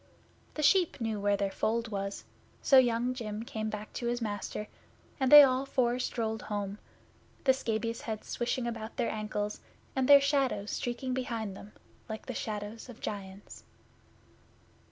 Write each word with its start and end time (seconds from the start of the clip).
The 0.55 0.63
sheep 0.63 0.99
knew 0.99 1.19
where 1.19 1.37
their 1.37 1.51
fold 1.51 1.89
was, 1.89 2.23
so 2.63 2.79
Young 2.79 3.13
Jim 3.13 3.43
came 3.45 3.69
back 3.69 3.93
to 3.93 4.07
his 4.07 4.19
master, 4.19 4.67
and 5.19 5.31
they 5.31 5.43
all 5.43 5.63
four 5.63 5.99
strolled 5.99 6.41
home, 6.41 6.79
the 7.43 7.53
scabious 7.53 8.01
heads 8.01 8.25
swishing 8.27 8.65
about 8.65 8.97
their 8.97 9.11
ankles, 9.11 9.61
and 9.95 10.09
their 10.09 10.19
shadows 10.19 10.71
streaking 10.71 11.13
behind 11.13 11.55
them 11.55 11.73
like 12.09 12.25
the 12.25 12.33
shadows 12.33 12.89
of 12.89 12.99
giants. 12.99 13.63